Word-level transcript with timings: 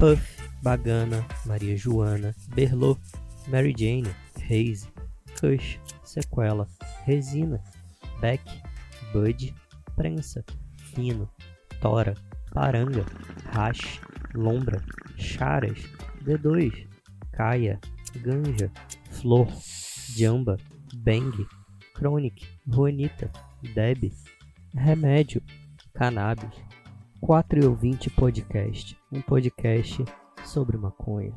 Puff, 0.00 0.40
Bagana, 0.64 1.22
Maria 1.44 1.76
Joana, 1.76 2.34
Berlot, 2.56 2.96
Mary 3.48 3.74
Jane, 3.74 4.08
Haze, 4.48 4.86
Kush, 5.38 5.76
Sequela, 6.06 6.66
Resina, 7.06 7.60
Beck, 8.18 8.40
Bud, 9.12 9.52
Prensa, 9.98 10.42
Fino, 10.94 11.28
Tora, 11.82 12.14
Paranga, 12.56 13.04
Hash, 13.52 14.00
Lombra, 14.34 14.82
Charas, 15.18 15.84
D2, 16.24 16.86
Caia, 17.36 17.78
Ganja, 18.24 18.70
Flor, 19.10 19.48
Jamba, 20.16 20.58
Bang, 21.04 21.46
Chronic, 21.92 22.42
Juanita, 22.66 23.30
Deb, 23.74 24.10
Remédio, 24.74 25.42
Cannabis, 25.94 26.56
4 27.22 27.62
e 27.62 27.66
ouvinte 27.66 28.08
podcast, 28.08 28.98
um 29.12 29.20
podcast 29.20 30.02
sobre 30.42 30.78
maconha. 30.78 31.34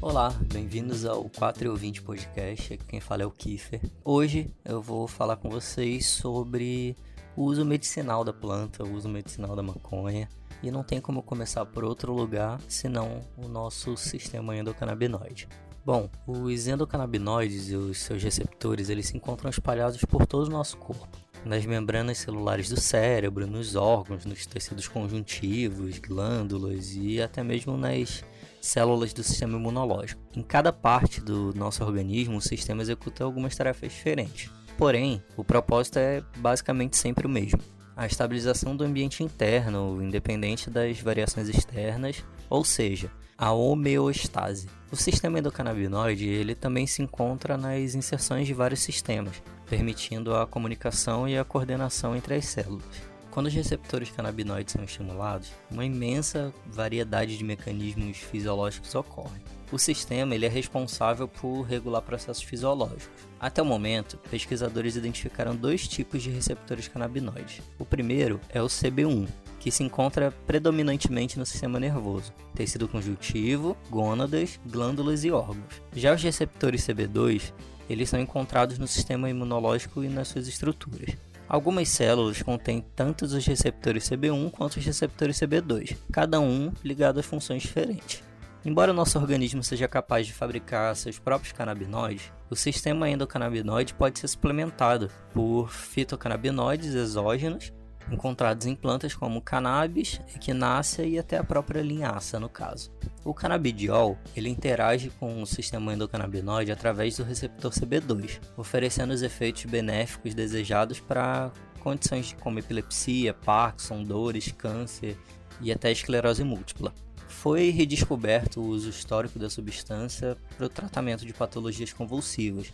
Olá, 0.00 0.30
bem-vindos 0.52 1.04
ao 1.04 1.28
4 1.30 1.64
e 1.64 1.68
ouvinte 1.68 2.00
podcast, 2.00 2.74
aqui 2.74 2.84
quem 2.86 3.00
fala 3.00 3.24
é 3.24 3.26
o 3.26 3.30
Kiefer. 3.30 3.80
Hoje 4.04 4.54
eu 4.64 4.80
vou 4.80 5.08
falar 5.08 5.36
com 5.36 5.50
vocês 5.50 6.06
sobre 6.06 6.96
o 7.36 7.42
uso 7.42 7.64
medicinal 7.64 8.22
da 8.22 8.32
planta, 8.32 8.84
o 8.84 8.94
uso 8.94 9.08
medicinal 9.08 9.56
da 9.56 9.64
maconha, 9.64 10.28
e 10.62 10.70
não 10.70 10.84
tem 10.84 11.00
como 11.00 11.24
começar 11.24 11.66
por 11.66 11.82
outro 11.82 12.12
lugar 12.12 12.60
senão 12.68 13.20
o 13.36 13.48
nosso 13.48 13.96
sistema 13.96 14.56
endocannabinoide. 14.56 15.48
Bom, 15.84 16.08
os 16.28 16.68
endocannabinoides 16.68 17.68
e 17.70 17.74
os 17.74 17.98
seus 17.98 18.22
receptores 18.22 18.88
eles 18.88 19.08
se 19.08 19.16
encontram 19.16 19.50
espalhados 19.50 20.00
por 20.04 20.24
todo 20.24 20.46
o 20.46 20.50
nosso 20.50 20.76
corpo, 20.76 21.18
nas 21.44 21.66
membranas 21.66 22.18
celulares 22.18 22.68
do 22.68 22.80
cérebro, 22.80 23.48
nos 23.48 23.74
órgãos, 23.74 24.24
nos 24.24 24.46
tecidos 24.46 24.86
conjuntivos, 24.86 25.98
glândulas 25.98 26.94
e 26.94 27.20
até 27.20 27.42
mesmo 27.42 27.76
nas 27.76 28.24
células 28.60 29.12
do 29.12 29.24
sistema 29.24 29.58
imunológico. 29.58 30.22
Em 30.36 30.42
cada 30.42 30.72
parte 30.72 31.20
do 31.20 31.52
nosso 31.52 31.82
organismo, 31.82 32.36
o 32.36 32.40
sistema 32.40 32.80
executa 32.80 33.24
algumas 33.24 33.56
tarefas 33.56 33.90
diferentes. 33.92 34.52
Porém, 34.78 35.20
o 35.36 35.42
propósito 35.42 35.98
é 35.98 36.22
basicamente 36.36 36.96
sempre 36.96 37.26
o 37.26 37.30
mesmo: 37.30 37.58
a 37.96 38.06
estabilização 38.06 38.76
do 38.76 38.84
ambiente 38.84 39.24
interno, 39.24 40.00
independente 40.00 40.70
das 40.70 41.00
variações 41.00 41.48
externas, 41.48 42.24
ou 42.48 42.64
seja, 42.64 43.10
a 43.42 43.50
homeostase. 43.50 44.68
O 44.92 44.94
sistema 44.94 45.40
endocannabinoide 45.40 46.28
ele 46.28 46.54
também 46.54 46.86
se 46.86 47.02
encontra 47.02 47.56
nas 47.56 47.92
inserções 47.92 48.46
de 48.46 48.54
vários 48.54 48.78
sistemas, 48.78 49.42
permitindo 49.68 50.36
a 50.36 50.46
comunicação 50.46 51.28
e 51.28 51.36
a 51.36 51.44
coordenação 51.44 52.14
entre 52.14 52.36
as 52.36 52.44
células. 52.44 52.84
Quando 53.32 53.46
os 53.46 53.52
receptores 53.52 54.12
canabinoides 54.12 54.74
são 54.74 54.84
estimulados, 54.84 55.50
uma 55.68 55.84
imensa 55.84 56.54
variedade 56.66 57.36
de 57.36 57.42
mecanismos 57.42 58.18
fisiológicos 58.18 58.94
ocorre. 58.94 59.40
O 59.72 59.78
sistema 59.78 60.36
ele 60.36 60.46
é 60.46 60.48
responsável 60.48 61.26
por 61.26 61.62
regular 61.62 62.02
processos 62.02 62.44
fisiológicos. 62.44 63.26
Até 63.40 63.60
o 63.60 63.66
momento, 63.66 64.18
pesquisadores 64.30 64.94
identificaram 64.94 65.56
dois 65.56 65.88
tipos 65.88 66.22
de 66.22 66.30
receptores 66.30 66.86
canabinoides. 66.86 67.60
O 67.76 67.84
primeiro 67.84 68.38
é 68.50 68.62
o 68.62 68.66
CB1, 68.66 69.26
que 69.62 69.70
se 69.70 69.84
encontra 69.84 70.32
predominantemente 70.44 71.38
no 71.38 71.46
sistema 71.46 71.78
nervoso, 71.78 72.32
tecido 72.52 72.88
conjuntivo, 72.88 73.76
gônadas, 73.88 74.58
glândulas 74.66 75.22
e 75.22 75.30
órgãos. 75.30 75.80
Já 75.94 76.12
os 76.12 76.20
receptores 76.20 76.84
CB2, 76.84 77.52
eles 77.88 78.08
são 78.08 78.18
encontrados 78.18 78.76
no 78.76 78.88
sistema 78.88 79.30
imunológico 79.30 80.02
e 80.02 80.08
nas 80.08 80.26
suas 80.26 80.48
estruturas. 80.48 81.16
Algumas 81.48 81.88
células 81.90 82.42
contêm 82.42 82.84
tanto 82.96 83.24
os 83.24 83.46
receptores 83.46 84.10
CB1 84.10 84.50
quanto 84.50 84.78
os 84.78 84.84
receptores 84.84 85.38
CB2, 85.38 85.96
cada 86.10 86.40
um 86.40 86.72
ligado 86.82 87.20
a 87.20 87.22
funções 87.22 87.62
diferentes. 87.62 88.20
Embora 88.64 88.92
nosso 88.92 89.16
organismo 89.16 89.62
seja 89.62 89.86
capaz 89.86 90.26
de 90.26 90.32
fabricar 90.32 90.96
seus 90.96 91.20
próprios 91.20 91.52
canabinoides, 91.52 92.32
o 92.50 92.56
sistema 92.56 93.08
endocannabinoide 93.08 93.94
pode 93.94 94.18
ser 94.18 94.26
suplementado 94.26 95.08
por 95.32 95.70
fitocannabinoides 95.70 96.94
exógenos 96.94 97.72
encontrados 98.10 98.66
em 98.66 98.74
plantas 98.74 99.14
como 99.14 99.40
cannabis, 99.40 100.20
equinácea 100.34 101.04
e 101.04 101.18
até 101.18 101.38
a 101.38 101.44
própria 101.44 101.82
linhaça, 101.82 102.40
no 102.40 102.48
caso. 102.48 102.90
O 103.24 103.32
canabidiol 103.32 104.18
ele 104.36 104.48
interage 104.48 105.10
com 105.20 105.42
o 105.42 105.46
sistema 105.46 105.94
endocannabinoide 105.94 106.72
através 106.72 107.16
do 107.16 107.24
receptor 107.24 107.70
CB2, 107.70 108.40
oferecendo 108.56 109.12
os 109.12 109.22
efeitos 109.22 109.64
benéficos 109.64 110.34
desejados 110.34 110.98
para 110.98 111.52
condições 111.80 112.34
como 112.40 112.58
epilepsia, 112.58 113.34
Parkinson, 113.34 114.04
dores, 114.04 114.52
câncer 114.52 115.16
e 115.60 115.72
até 115.72 115.90
esclerose 115.90 116.44
múltipla. 116.44 116.92
Foi 117.28 117.70
redescoberto 117.70 118.60
o 118.60 118.66
uso 118.66 118.90
histórico 118.90 119.38
da 119.38 119.50
substância 119.50 120.36
para 120.56 120.66
o 120.66 120.68
tratamento 120.68 121.26
de 121.26 121.32
patologias 121.32 121.92
convulsivas, 121.92 122.72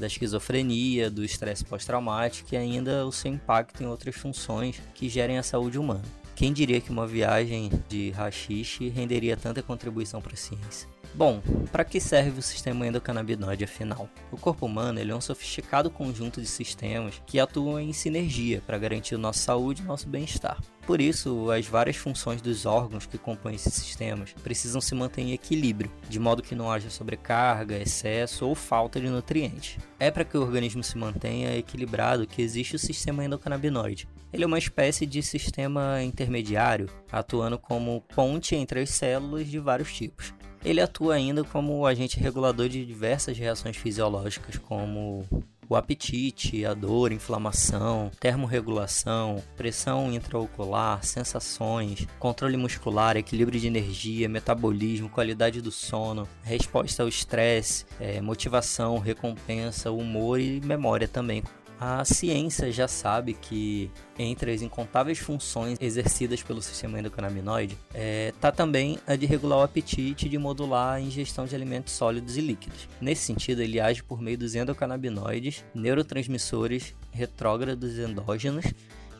da 0.00 0.06
esquizofrenia, 0.06 1.08
do 1.08 1.24
estresse 1.24 1.64
pós-traumático 1.64 2.52
e 2.52 2.56
ainda 2.56 3.06
o 3.06 3.12
seu 3.12 3.32
impacto 3.32 3.82
em 3.82 3.86
outras 3.86 4.16
funções 4.16 4.80
que 4.94 5.08
gerem 5.08 5.38
a 5.38 5.42
saúde 5.42 5.78
humana. 5.78 6.02
Quem 6.34 6.52
diria 6.52 6.80
que 6.80 6.90
uma 6.90 7.06
viagem 7.06 7.70
de 7.86 8.10
rachixe 8.10 8.88
renderia 8.88 9.36
tanta 9.36 9.62
contribuição 9.62 10.22
para 10.22 10.32
a 10.32 10.36
ciência? 10.36 10.88
Bom, 11.12 11.42
para 11.70 11.84
que 11.84 12.00
serve 12.00 12.38
o 12.38 12.42
sistema 12.42 12.86
endocannabinoide 12.86 13.64
afinal? 13.64 14.08
O 14.30 14.36
corpo 14.36 14.64
humano 14.64 14.98
é 15.00 15.14
um 15.14 15.20
sofisticado 15.20 15.90
conjunto 15.90 16.40
de 16.40 16.46
sistemas 16.46 17.20
que 17.26 17.40
atuam 17.40 17.80
em 17.80 17.92
sinergia 17.92 18.62
para 18.64 18.78
garantir 18.78 19.16
nossa 19.18 19.40
saúde 19.40 19.82
e 19.82 19.84
nosso 19.84 20.08
bem-estar. 20.08 20.58
Por 20.86 21.00
isso, 21.00 21.50
as 21.50 21.66
várias 21.66 21.96
funções 21.96 22.40
dos 22.40 22.66
órgãos 22.66 23.06
que 23.06 23.18
compõem 23.18 23.54
esses 23.54 23.74
sistemas 23.74 24.32
precisam 24.42 24.80
se 24.80 24.94
manter 24.94 25.22
em 25.22 25.32
equilíbrio, 25.32 25.90
de 26.08 26.18
modo 26.18 26.42
que 26.42 26.54
não 26.54 26.70
haja 26.70 26.90
sobrecarga, 26.90 27.78
excesso 27.78 28.46
ou 28.46 28.54
falta 28.54 29.00
de 29.00 29.08
nutrientes. 29.08 29.78
É 29.98 30.10
para 30.10 30.24
que 30.24 30.36
o 30.36 30.42
organismo 30.42 30.82
se 30.82 30.98
mantenha 30.98 31.56
equilibrado 31.56 32.26
que 32.26 32.42
existe 32.42 32.76
o 32.76 32.78
sistema 32.78 33.24
endocannabinoide. 33.24 34.08
Ele 34.32 34.44
é 34.44 34.46
uma 34.46 34.58
espécie 34.58 35.06
de 35.06 35.22
sistema 35.22 36.02
intermediário, 36.02 36.88
atuando 37.10 37.58
como 37.58 38.02
ponte 38.14 38.54
entre 38.54 38.80
as 38.80 38.90
células 38.90 39.46
de 39.46 39.58
vários 39.58 39.92
tipos. 39.92 40.32
Ele 40.64 40.80
atua 40.80 41.14
ainda 41.14 41.42
como 41.42 41.86
agente 41.86 42.20
regulador 42.20 42.68
de 42.68 42.84
diversas 42.84 43.36
reações 43.38 43.76
fisiológicas, 43.76 44.58
como 44.58 45.24
o 45.70 45.76
apetite, 45.76 46.66
a 46.66 46.74
dor, 46.74 47.12
inflamação, 47.12 48.10
termorregulação, 48.18 49.40
pressão 49.56 50.12
intraocular, 50.12 51.04
sensações, 51.04 52.08
controle 52.18 52.56
muscular, 52.56 53.16
equilíbrio 53.16 53.60
de 53.60 53.68
energia, 53.68 54.28
metabolismo, 54.28 55.08
qualidade 55.08 55.62
do 55.62 55.70
sono, 55.70 56.28
resposta 56.42 57.04
ao 57.04 57.08
estresse, 57.08 57.86
é, 58.00 58.20
motivação, 58.20 58.98
recompensa, 58.98 59.92
humor 59.92 60.40
e 60.40 60.60
memória 60.60 61.06
também, 61.06 61.44
a 61.80 62.04
ciência 62.04 62.70
já 62.70 62.86
sabe 62.86 63.32
que 63.32 63.90
entre 64.18 64.52
as 64.52 64.60
incontáveis 64.60 65.18
funções 65.18 65.78
exercidas 65.80 66.42
pelo 66.42 66.60
sistema 66.60 67.00
endocannabinoide, 67.00 67.72
está 67.88 67.98
é, 67.98 68.32
tá 68.38 68.52
também 68.52 68.98
a 69.06 69.16
de 69.16 69.24
regular 69.24 69.60
o 69.60 69.62
apetite 69.62 70.26
e 70.26 70.28
de 70.28 70.36
modular 70.36 70.96
a 70.96 71.00
ingestão 71.00 71.46
de 71.46 71.54
alimentos 71.54 71.94
sólidos 71.94 72.36
e 72.36 72.42
líquidos. 72.42 72.86
Nesse 73.00 73.22
sentido, 73.22 73.62
ele 73.62 73.80
age 73.80 74.02
por 74.02 74.20
meio 74.20 74.36
dos 74.36 74.54
endocannabinoides, 74.54 75.64
neurotransmissores 75.74 76.94
retrógrados 77.12 77.98
endógenos, 77.98 78.66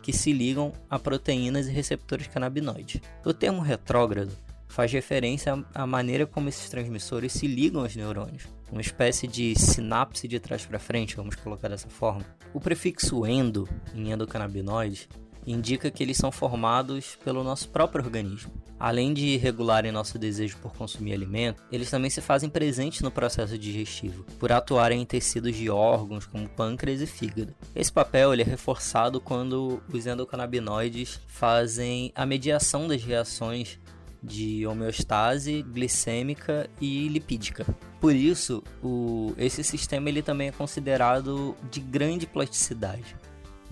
que 0.02 0.12
se 0.12 0.30
ligam 0.30 0.70
a 0.90 0.98
proteínas 0.98 1.66
e 1.66 1.72
receptores 1.72 2.26
canabinoides. 2.26 3.00
O 3.24 3.32
termo 3.32 3.62
retrógrado 3.62 4.32
faz 4.68 4.92
referência 4.92 5.64
à 5.74 5.86
maneira 5.86 6.26
como 6.26 6.50
esses 6.50 6.68
transmissores 6.68 7.32
se 7.32 7.46
ligam 7.46 7.82
aos 7.82 7.96
neurônios, 7.96 8.44
uma 8.70 8.80
espécie 8.80 9.26
de 9.26 9.58
sinapse 9.58 10.28
de 10.28 10.38
trás 10.38 10.64
para 10.64 10.78
frente, 10.78 11.16
vamos 11.16 11.36
colocar 11.36 11.68
dessa 11.68 11.88
forma. 11.88 12.24
O 12.54 12.60
prefixo 12.60 13.26
endo 13.26 13.68
em 13.94 14.12
endocannabinoides 14.12 15.08
indica 15.46 15.90
que 15.90 16.02
eles 16.02 16.16
são 16.16 16.30
formados 16.30 17.16
pelo 17.24 17.42
nosso 17.42 17.68
próprio 17.68 18.04
organismo. 18.04 18.52
Além 18.78 19.12
de 19.12 19.36
regularem 19.36 19.92
nosso 19.92 20.18
desejo 20.18 20.56
por 20.58 20.72
consumir 20.72 21.12
alimento, 21.12 21.62
eles 21.70 21.90
também 21.90 22.08
se 22.08 22.22
fazem 22.22 22.48
presentes 22.48 23.02
no 23.02 23.10
processo 23.10 23.58
digestivo, 23.58 24.24
por 24.38 24.50
atuarem 24.50 25.02
em 25.02 25.04
tecidos 25.04 25.54
de 25.54 25.68
órgãos 25.68 26.24
como 26.24 26.48
pâncreas 26.48 27.02
e 27.02 27.06
fígado. 27.06 27.54
Esse 27.74 27.92
papel 27.92 28.32
ele 28.32 28.40
é 28.40 28.44
reforçado 28.44 29.20
quando 29.20 29.82
os 29.92 30.06
endocannabinoides 30.06 31.20
fazem 31.26 32.10
a 32.14 32.24
mediação 32.24 32.88
das 32.88 33.04
reações 33.04 33.78
de 34.22 34.66
homeostase 34.66 35.62
glicêmica 35.62 36.68
e 36.80 37.08
lipídica. 37.08 37.66
Por 38.00 38.14
isso, 38.14 38.62
o, 38.82 39.34
esse 39.36 39.62
sistema 39.62 40.08
ele 40.08 40.22
também 40.22 40.48
é 40.48 40.52
considerado 40.52 41.56
de 41.70 41.80
grande 41.80 42.26
plasticidade, 42.26 43.16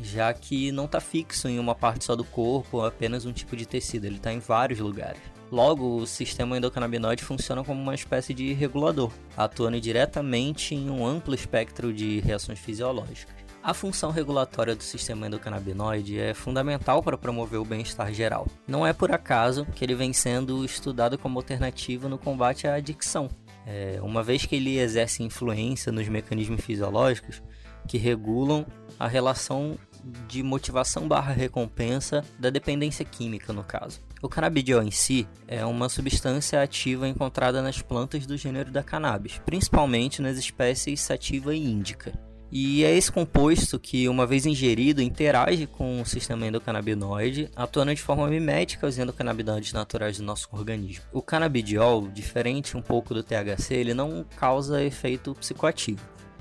já 0.01 0.33
que 0.33 0.71
não 0.73 0.85
está 0.85 1.01
fixo 1.01 1.49
em 1.49 1.59
uma 1.59 1.75
parte 1.75 2.05
só 2.05 2.15
do 2.15 2.25
corpo 2.25 2.79
ou 2.79 2.87
apenas 2.87 3.25
um 3.25 3.33
tipo 3.33 3.57
de 3.57 3.67
tecido, 3.67 4.05
ele 4.05 4.17
está 4.17 4.33
em 4.33 4.39
vários 4.39 4.79
lugares. 4.79 5.21
Logo, 5.51 5.97
o 5.97 6.07
sistema 6.07 6.59
endocannabinoide 6.59 7.25
funciona 7.25 7.65
como 7.65 7.81
uma 7.81 7.95
espécie 7.95 8.35
de 8.35 8.53
regulador, 8.53 9.11
atuando 9.35 9.81
diretamente 9.81 10.75
em 10.75 10.91
um 10.91 11.07
amplo 11.07 11.35
espectro 11.35 11.93
de 11.93 12.21
reações 12.21 12.59
fisiológicas. 12.59 13.48
A 13.69 13.75
função 13.75 14.11
regulatória 14.11 14.75
do 14.75 14.83
sistema 14.83 15.27
endocannabinoide 15.27 16.19
é 16.19 16.33
fundamental 16.33 17.03
para 17.03 17.19
promover 17.19 17.61
o 17.61 17.67
bem-estar 17.67 18.11
geral. 18.15 18.47
Não 18.67 18.87
é 18.87 18.95
por 18.95 19.13
acaso 19.13 19.67
que 19.67 19.85
ele 19.85 19.95
vem 19.95 20.11
sendo 20.11 20.65
estudado 20.65 21.19
como 21.19 21.39
alternativa 21.39 22.09
no 22.09 22.17
combate 22.17 22.67
à 22.67 22.77
adicção, 22.77 23.29
é, 23.67 23.99
uma 24.01 24.23
vez 24.23 24.47
que 24.47 24.57
ele 24.57 24.79
exerce 24.79 25.23
influência 25.23 25.93
nos 25.93 26.09
mecanismos 26.09 26.65
fisiológicos 26.65 27.43
que 27.87 27.99
regulam 27.99 28.65
a 28.99 29.07
relação 29.07 29.79
de 30.27 30.43
motivação 30.43 31.07
barra 31.07 31.35
recompensa 31.35 32.25
da 32.39 32.49
dependência 32.49 33.05
química, 33.05 33.53
no 33.53 33.63
caso. 33.63 34.01
O 34.23 34.31
canabidiol 34.31 34.83
em 34.83 34.91
si 34.91 35.29
é 35.47 35.63
uma 35.67 35.91
substância 35.91 36.63
ativa 36.63 37.07
encontrada 37.07 37.61
nas 37.61 37.83
plantas 37.83 38.25
do 38.25 38.35
gênero 38.35 38.73
da 38.73 38.83
cannabis, 38.83 39.43
principalmente 39.45 40.23
nas 40.23 40.39
espécies 40.39 41.03
sativa 41.03 41.55
e 41.55 41.63
índica. 41.63 42.28
E 42.51 42.83
é 42.83 42.97
esse 42.97 43.13
composto 43.13 43.79
que, 43.79 44.09
uma 44.09 44.27
vez 44.27 44.47
ingerido, 44.47 45.03
interage 45.03 45.67
com 45.67 46.01
o 46.01 46.07
sistema 46.07 46.47
endocannabinoide, 46.47 47.51
atuando 47.55 47.95
de 47.95 48.01
forma 48.01 48.27
mimética 48.27 48.87
aos 48.87 48.97
endocannabinoides 48.97 49.73
naturais 49.75 50.17
do 50.17 50.25
nosso 50.25 50.49
organismo. 50.53 51.05
O 51.13 51.21
canabidiol, 51.21 52.09
diferente 52.09 52.77
um 52.77 52.83
pouco 52.83 53.13
do 53.13 53.23
THC, 53.23 53.75
ele 53.75 53.93
não 53.93 54.25
causa 54.37 54.83
efeito 54.83 55.35
psicoativo. 55.35 56.01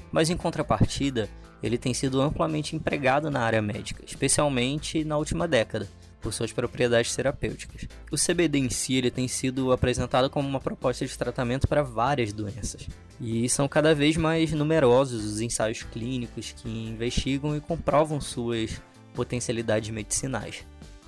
Mas 0.09 0.30
em 0.30 0.38
contrapartida, 0.38 1.30
ele 1.62 1.77
tem 1.77 1.94
sido 1.94 2.21
amplamente 2.21 2.75
empregado 2.75 3.30
na 3.30 3.42
área 3.42 3.62
médica, 3.62 4.03
especialmente 4.06 5.03
na 5.03 5.18
última 5.18 5.45
década, 5.45 5.89
por 6.21 6.33
suas 6.33 6.51
propriedades 6.51 7.15
terapêuticas. 7.15 7.87
O 8.11 8.15
CBD 8.15 8.59
em 8.59 8.69
si 8.69 8.95
ele 8.95 9.11
tem 9.11 9.27
sido 9.27 9.71
apresentado 9.71 10.29
como 10.29 10.47
uma 10.47 10.59
proposta 10.59 11.05
de 11.05 11.17
tratamento 11.17 11.67
para 11.67 11.83
várias 11.83 12.33
doenças, 12.33 12.87
e 13.19 13.47
são 13.49 13.67
cada 13.67 13.95
vez 13.95 14.17
mais 14.17 14.51
numerosos 14.51 15.25
os 15.25 15.41
ensaios 15.41 15.83
clínicos 15.83 16.51
que 16.51 16.69
investigam 16.69 17.55
e 17.55 17.61
comprovam 17.61 18.21
suas 18.21 18.81
potencialidades 19.13 19.89
medicinais. 19.89 20.65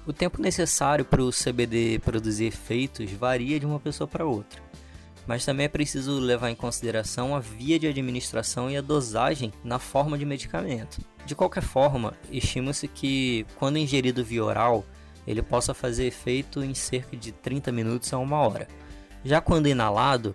O 0.07 0.13
tempo 0.13 0.41
necessário 0.41 1.06
para 1.06 1.21
o 1.21 1.29
CBD 1.29 2.00
produzir 2.00 2.45
efeitos 2.45 3.11
varia 3.11 3.59
de 3.59 3.65
uma 3.65 3.79
pessoa 3.79 4.07
para 4.07 4.25
outra, 4.25 4.59
mas 5.27 5.45
também 5.45 5.65
é 5.65 5.69
preciso 5.69 6.19
levar 6.19 6.50
em 6.50 6.56
consideração 6.56 7.35
a 7.35 7.39
via 7.39 7.77
de 7.77 7.85
administração 7.85 8.71
e 8.71 8.77
a 8.77 8.81
dosagem 8.81 9.53
na 9.63 9.77
forma 9.77 10.17
de 10.17 10.25
medicamento. 10.25 11.00
De 11.23 11.35
qualquer 11.35 11.61
forma, 11.61 12.15
estima-se 12.31 12.88
que, 12.88 13.45
quando 13.59 13.77
ingerido 13.77 14.23
via 14.23 14.44
oral, 14.44 14.83
ele 15.30 15.44
possa 15.44 15.76
fazer 15.76 16.08
efeito 16.08 16.64
em 16.64 16.74
cerca 16.74 17.16
de 17.16 17.31
30 17.31 17.72
minutos 17.72 18.12
a 18.12 18.18
uma 18.18 18.38
hora. 18.38 18.68
Já 19.24 19.40
quando 19.40 19.68
inalado, 19.68 20.34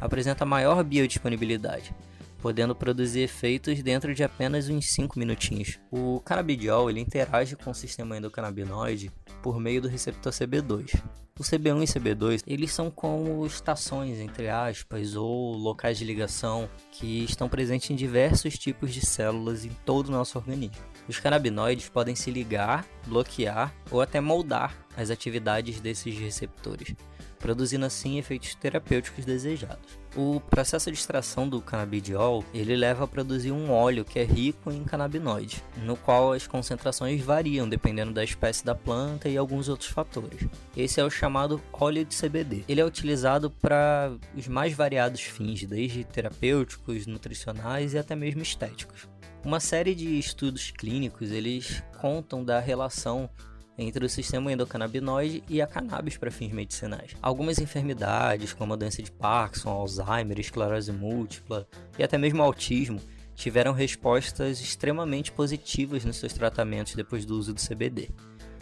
apresenta 0.00 0.44
maior 0.44 0.82
biodisponibilidade, 0.82 1.94
podendo 2.42 2.74
produzir 2.74 3.20
efeitos 3.20 3.80
dentro 3.82 4.12
de 4.12 4.24
apenas 4.24 4.68
uns 4.68 4.92
5 4.92 5.16
minutinhos. 5.16 5.78
O 5.90 6.20
canabidiol 6.20 6.90
ele 6.90 7.00
interage 7.00 7.54
com 7.54 7.70
o 7.70 7.74
sistema 7.74 8.18
endocannabinoide 8.18 9.12
por 9.40 9.60
meio 9.60 9.80
do 9.80 9.88
receptor 9.88 10.32
CB2. 10.32 11.00
O 11.38 11.42
CB1 11.42 11.82
e 11.82 11.86
CB2 11.86 12.42
eles 12.46 12.72
são 12.72 12.90
como 12.90 13.46
estações, 13.46 14.18
entre 14.18 14.48
aspas, 14.48 15.16
ou 15.16 15.54
locais 15.54 15.96
de 15.96 16.04
ligação 16.04 16.68
que 16.90 17.24
estão 17.24 17.48
presentes 17.48 17.90
em 17.90 17.96
diversos 17.96 18.58
tipos 18.58 18.92
de 18.92 19.04
células 19.04 19.64
em 19.64 19.70
todo 19.84 20.08
o 20.08 20.12
nosso 20.12 20.36
organismo. 20.36 20.76
Os 21.08 21.18
canabinoides 21.18 21.88
podem 21.88 22.14
se 22.14 22.30
ligar, 22.30 22.86
bloquear 23.06 23.74
ou 23.90 24.00
até 24.00 24.20
moldar 24.20 24.76
as 24.96 25.10
atividades 25.10 25.80
desses 25.80 26.16
receptores, 26.18 26.94
produzindo 27.42 27.84
assim 27.84 28.18
efeitos 28.18 28.54
terapêuticos 28.54 29.24
desejados. 29.24 29.98
O 30.14 30.40
processo 30.40 30.90
de 30.90 30.96
extração 30.96 31.48
do 31.48 31.60
canabidiol, 31.60 32.44
ele 32.54 32.76
leva 32.76 33.04
a 33.04 33.08
produzir 33.08 33.50
um 33.50 33.70
óleo 33.70 34.04
que 34.04 34.18
é 34.18 34.24
rico 34.24 34.70
em 34.70 34.84
canabinoides, 34.84 35.62
no 35.78 35.96
qual 35.96 36.32
as 36.32 36.46
concentrações 36.46 37.20
variam 37.20 37.68
dependendo 37.68 38.12
da 38.12 38.22
espécie 38.22 38.64
da 38.64 38.74
planta 38.74 39.28
e 39.28 39.36
alguns 39.36 39.68
outros 39.68 39.90
fatores. 39.90 40.46
Esse 40.76 41.00
é 41.00 41.04
o 41.04 41.10
chamado 41.10 41.60
óleo 41.72 42.04
de 42.04 42.16
CBD. 42.16 42.64
Ele 42.68 42.80
é 42.80 42.84
utilizado 42.84 43.50
para 43.50 44.12
os 44.36 44.46
mais 44.46 44.72
variados 44.72 45.22
fins, 45.22 45.64
desde 45.64 46.04
terapêuticos, 46.04 47.06
nutricionais 47.06 47.94
e 47.94 47.98
até 47.98 48.14
mesmo 48.14 48.42
estéticos. 48.42 49.08
Uma 49.44 49.58
série 49.58 49.92
de 49.92 50.18
estudos 50.18 50.70
clínicos, 50.70 51.32
eles 51.32 51.82
contam 52.00 52.44
da 52.44 52.60
relação 52.60 53.28
entre 53.78 54.04
o 54.04 54.08
sistema 54.08 54.52
endocannabinoide 54.52 55.42
e 55.48 55.60
a 55.62 55.66
cannabis 55.66 56.16
para 56.16 56.30
fins 56.30 56.52
medicinais. 56.52 57.16
Algumas 57.22 57.58
enfermidades, 57.58 58.52
como 58.52 58.74
a 58.74 58.76
doença 58.76 59.02
de 59.02 59.10
Parkinson, 59.10 59.70
Alzheimer, 59.70 60.38
esclerose 60.38 60.92
múltipla 60.92 61.66
e 61.98 62.02
até 62.02 62.18
mesmo 62.18 62.42
autismo, 62.42 63.00
tiveram 63.34 63.72
respostas 63.72 64.60
extremamente 64.60 65.32
positivas 65.32 66.04
nos 66.04 66.16
seus 66.16 66.32
tratamentos 66.32 66.94
depois 66.94 67.24
do 67.24 67.36
uso 67.36 67.54
do 67.54 67.60
CBD. 67.60 68.10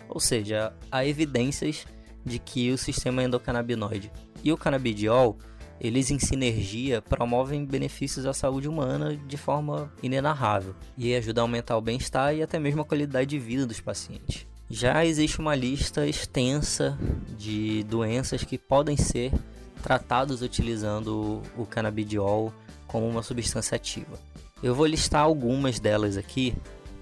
Ou 0.08 0.20
seja, 0.20 0.72
há 0.90 1.04
evidências 1.04 1.86
de 2.24 2.38
que 2.38 2.70
o 2.70 2.78
sistema 2.78 3.22
endocannabinoide 3.22 4.10
e 4.42 4.52
o 4.52 4.56
canabidiol 4.56 5.38
eles 5.80 6.10
em 6.10 6.18
sinergia 6.18 7.00
promovem 7.00 7.64
benefícios 7.64 8.26
à 8.26 8.34
saúde 8.34 8.68
humana 8.68 9.16
de 9.16 9.38
forma 9.38 9.90
inenarrável 10.02 10.74
e 10.96 11.14
ajuda 11.14 11.40
a 11.40 11.44
aumentar 11.44 11.78
o 11.78 11.80
bem-estar 11.80 12.34
e 12.34 12.42
até 12.42 12.58
mesmo 12.58 12.82
a 12.82 12.84
qualidade 12.84 13.30
de 13.30 13.38
vida 13.38 13.66
dos 13.66 13.80
pacientes. 13.80 14.49
Já 14.72 15.04
existe 15.04 15.40
uma 15.40 15.56
lista 15.56 16.06
extensa 16.06 16.96
de 17.36 17.82
doenças 17.82 18.44
que 18.44 18.56
podem 18.56 18.96
ser 18.96 19.32
tratadas 19.82 20.42
utilizando 20.42 21.42
o 21.58 21.66
canabidiol 21.66 22.54
como 22.86 23.08
uma 23.08 23.20
substância 23.20 23.74
ativa. 23.74 24.16
Eu 24.62 24.72
vou 24.72 24.86
listar 24.86 25.22
algumas 25.22 25.80
delas 25.80 26.16
aqui 26.16 26.54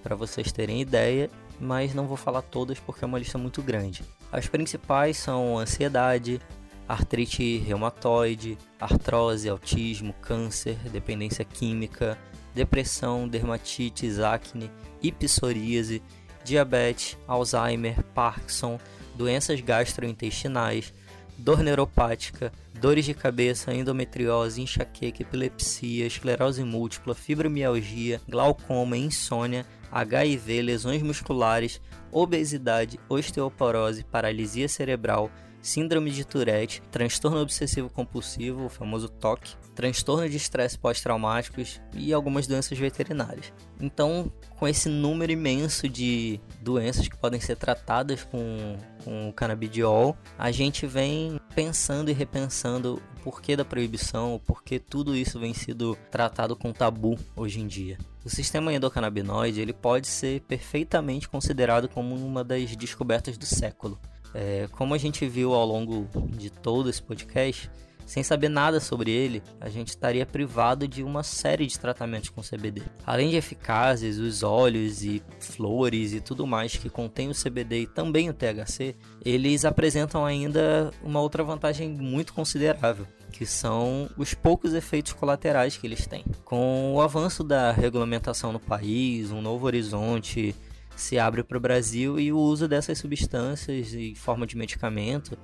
para 0.02 0.16
vocês 0.16 0.50
terem 0.50 0.80
ideia, 0.80 1.28
mas 1.60 1.92
não 1.92 2.06
vou 2.06 2.16
falar 2.16 2.40
todas 2.40 2.80
porque 2.80 3.04
é 3.04 3.06
uma 3.06 3.18
lista 3.18 3.36
muito 3.36 3.60
grande. 3.60 4.02
As 4.32 4.46
principais 4.46 5.18
são 5.18 5.58
ansiedade, 5.58 6.40
artrite 6.88 7.58
reumatoide, 7.58 8.56
artrose, 8.80 9.46
autismo, 9.46 10.14
câncer, 10.22 10.76
dependência 10.90 11.44
química, 11.44 12.16
depressão, 12.54 13.28
dermatites, 13.28 14.20
acne, 14.20 14.70
hipsoríase, 15.02 16.02
diabetes, 16.48 17.16
Alzheimer, 17.26 18.02
Parkinson, 18.14 18.80
doenças 19.14 19.60
gastrointestinais, 19.60 20.92
dor 21.36 21.62
neuropática, 21.62 22.52
dores 22.80 23.04
de 23.04 23.14
cabeça, 23.14 23.72
endometriose, 23.74 24.60
enxaqueca, 24.60 25.22
epilepsia, 25.22 26.06
esclerose 26.06 26.64
múltipla, 26.64 27.14
fibromialgia, 27.14 28.20
glaucoma, 28.28 28.96
insônia, 28.96 29.66
HIV, 29.92 30.62
lesões 30.62 31.02
musculares, 31.02 31.80
obesidade, 32.10 32.98
osteoporose, 33.08 34.04
paralisia 34.04 34.68
cerebral, 34.68 35.30
síndrome 35.68 36.10
de 36.10 36.24
Tourette, 36.24 36.82
transtorno 36.90 37.40
obsessivo 37.40 37.90
compulsivo, 37.90 38.64
o 38.64 38.68
famoso 38.70 39.08
TOC, 39.08 39.54
transtorno 39.74 40.28
de 40.28 40.36
estresse 40.36 40.78
pós-traumáticos 40.78 41.80
e 41.94 42.12
algumas 42.12 42.46
doenças 42.46 42.78
veterinárias. 42.78 43.52
Então, 43.78 44.32
com 44.58 44.66
esse 44.66 44.88
número 44.88 45.30
imenso 45.30 45.88
de 45.88 46.40
doenças 46.62 47.06
que 47.06 47.16
podem 47.16 47.38
ser 47.38 47.56
tratadas 47.56 48.24
com, 48.24 48.76
com 49.04 49.28
o 49.28 49.32
canabidiol, 49.32 50.16
a 50.38 50.50
gente 50.50 50.86
vem 50.86 51.38
pensando 51.54 52.10
e 52.10 52.14
repensando 52.14 52.94
o 52.94 53.20
porquê 53.20 53.54
da 53.54 53.64
proibição, 53.64 54.34
o 54.34 54.40
porquê 54.40 54.78
tudo 54.78 55.14
isso 55.14 55.38
vem 55.38 55.52
sido 55.52 55.96
tratado 56.10 56.56
com 56.56 56.72
tabu 56.72 57.18
hoje 57.36 57.60
em 57.60 57.66
dia. 57.66 57.98
O 58.24 58.30
sistema 58.30 58.72
endocannabinoide 58.72 59.60
ele 59.60 59.72
pode 59.72 60.06
ser 60.06 60.40
perfeitamente 60.42 61.28
considerado 61.28 61.88
como 61.88 62.14
uma 62.14 62.42
das 62.42 62.74
descobertas 62.74 63.36
do 63.36 63.46
século. 63.46 63.98
É, 64.34 64.68
como 64.72 64.94
a 64.94 64.98
gente 64.98 65.26
viu 65.26 65.54
ao 65.54 65.66
longo 65.66 66.08
de 66.36 66.50
todo 66.50 66.88
esse 66.90 67.02
podcast, 67.02 67.70
sem 68.08 68.22
saber 68.22 68.48
nada 68.48 68.80
sobre 68.80 69.10
ele, 69.10 69.42
a 69.60 69.68
gente 69.68 69.88
estaria 69.88 70.24
privado 70.24 70.88
de 70.88 71.02
uma 71.02 71.22
série 71.22 71.66
de 71.66 71.78
tratamentos 71.78 72.30
com 72.30 72.40
CBD. 72.40 72.80
Além 73.04 73.28
de 73.28 73.36
eficazes, 73.36 74.16
os 74.16 74.42
óleos 74.42 75.04
e 75.04 75.22
flores 75.38 76.14
e 76.14 76.20
tudo 76.20 76.46
mais 76.46 76.74
que 76.74 76.88
contém 76.88 77.28
o 77.28 77.34
CBD 77.34 77.82
e 77.82 77.86
também 77.86 78.30
o 78.30 78.32
THC, 78.32 78.96
eles 79.22 79.66
apresentam 79.66 80.24
ainda 80.24 80.90
uma 81.02 81.20
outra 81.20 81.44
vantagem 81.44 81.90
muito 81.90 82.32
considerável, 82.32 83.06
que 83.30 83.44
são 83.44 84.08
os 84.16 84.32
poucos 84.32 84.72
efeitos 84.72 85.12
colaterais 85.12 85.76
que 85.76 85.86
eles 85.86 86.06
têm. 86.06 86.24
Com 86.46 86.94
o 86.94 87.02
avanço 87.02 87.44
da 87.44 87.70
regulamentação 87.72 88.54
no 88.54 88.58
país, 88.58 89.30
um 89.30 89.42
novo 89.42 89.66
horizonte 89.66 90.54
se 91.00 91.18
abre 91.18 91.42
para 91.42 91.56
o 91.56 91.60
Brasil 91.60 92.18
e 92.18 92.32
o 92.32 92.38
uso 92.38 92.66
dessas 92.66 92.98
substâncias 92.98 93.94
em 93.94 94.14
forma 94.14 94.46
de 94.46 94.56
medicamento 94.56 95.38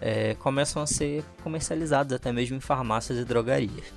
é, 0.00 0.34
começam 0.34 0.82
a 0.82 0.86
ser 0.86 1.24
comercializados 1.42 2.12
até 2.12 2.30
mesmo 2.32 2.56
em 2.56 2.60
farmácias 2.60 3.18
e 3.18 3.24
drogarias. 3.24 3.92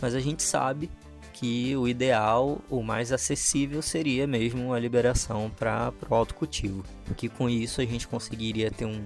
Mas 0.00 0.14
a 0.14 0.20
gente 0.20 0.42
sabe 0.42 0.90
que 1.32 1.76
o 1.76 1.86
ideal, 1.88 2.60
o 2.70 2.82
mais 2.82 3.12
acessível, 3.12 3.82
seria 3.82 4.26
mesmo 4.26 4.72
a 4.72 4.78
liberação 4.78 5.50
para 5.50 5.92
o 6.08 6.14
autocultivo, 6.14 6.84
porque 7.04 7.28
com 7.28 7.50
isso 7.50 7.80
a 7.80 7.84
gente 7.84 8.06
conseguiria 8.06 8.70
ter 8.70 8.84
um 8.84 9.04